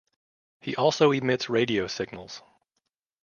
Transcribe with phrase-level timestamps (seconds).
[0.61, 2.41] He also emits radio signals.